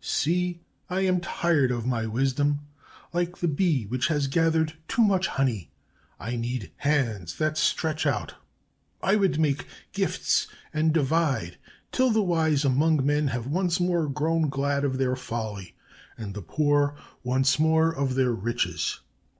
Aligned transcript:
"'See! 0.00 0.60
I 0.90 1.02
am 1.02 1.20
tired 1.20 1.70
of 1.70 1.86
my 1.86 2.04
wisdom, 2.04 2.62
like 3.12 3.38
the 3.38 3.46
bee 3.46 3.86
which 3.86 4.08
has 4.08 4.26
gathered 4.26 4.72
too 4.88 5.02
much 5.02 5.28
honey; 5.28 5.70
I 6.18 6.34
need 6.34 6.72
hands 6.78 7.36
that 7.38 7.56
stretch 7.56 8.04
out. 8.04 8.34
"'I 9.04 9.14
would 9.14 9.38
make 9.38 9.68
gifts 9.92 10.48
and 10.72 10.92
divide, 10.92 11.58
till 11.92 12.10
the 12.10 12.22
wise 12.24 12.64
among 12.64 13.06
men 13.06 13.28
have 13.28 13.46
once 13.46 13.78
more 13.78 14.08
grown 14.08 14.48
glad 14.48 14.84
of 14.84 14.98
their 14.98 15.14
folly, 15.14 15.76
and 16.18 16.34
the 16.34 16.42
poor, 16.42 16.96
once 17.22 17.60
more, 17.60 17.92
of 17.94 18.16
their 18.16 18.32
riches. 18.32 18.98